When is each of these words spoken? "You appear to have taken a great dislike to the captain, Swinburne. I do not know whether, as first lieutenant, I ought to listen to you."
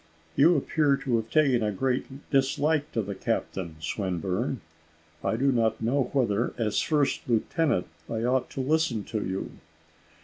"You 0.35 0.57
appear 0.57 0.97
to 0.97 1.17
have 1.17 1.29
taken 1.29 1.61
a 1.61 1.71
great 1.71 2.27
dislike 2.31 2.91
to 2.93 3.03
the 3.03 3.13
captain, 3.13 3.75
Swinburne. 3.79 4.61
I 5.23 5.35
do 5.35 5.51
not 5.51 5.79
know 5.79 6.09
whether, 6.11 6.55
as 6.57 6.81
first 6.81 7.21
lieutenant, 7.29 7.85
I 8.09 8.23
ought 8.23 8.49
to 8.49 8.61
listen 8.61 9.03
to 9.03 9.23
you." 9.23 9.51